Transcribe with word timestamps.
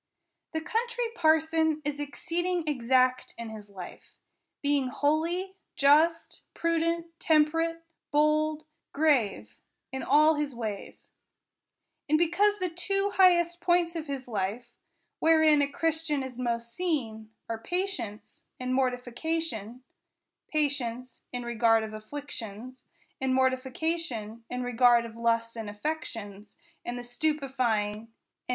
The 0.53 0.61
Country 0.61 1.03
Parson 1.13 1.79
is 1.85 1.99
exceeding 1.99 2.63
exact 2.67 3.35
in 3.37 3.51
his 3.51 3.69
life; 3.69 4.15
being 4.63 4.87
holy, 4.87 5.53
just, 5.75 6.41
prudent, 6.55 7.05
temperate, 7.19 7.83
bold, 8.09 8.65
grave, 8.93 9.59
in 9.91 10.01
all 10.01 10.33
his 10.33 10.55
ways. 10.55 11.11
And 12.09 12.17
because 12.17 12.57
the 12.57 12.67
two 12.67 13.11
highest 13.11 13.61
points 13.61 13.95
of 13.95 14.09
life, 14.27 14.71
wherein 15.19 15.61
a 15.61 15.67
Christian 15.69 16.23
is 16.23 16.39
most 16.39 16.73
seen, 16.73 17.29
are 17.47 17.59
patience, 17.59 18.45
and 18.59 18.73
mor 18.73 18.89
tification; 18.89 19.81
patience 20.47 21.21
in 21.31 21.43
regard 21.43 21.83
of 21.83 21.93
afflictions, 21.93 22.85
mortification 23.21 24.45
in 24.49 24.63
regard 24.63 25.05
of 25.05 25.15
lusts 25.15 25.55
and 25.55 25.69
affections, 25.69 26.57
and 26.83 26.97
the 26.97 27.03
stupifying 27.03 27.29
and 27.29 27.49
10 27.49 27.93
THE 27.93 27.99
COUNTRY 27.99 28.15
PARSON. 28.47 28.47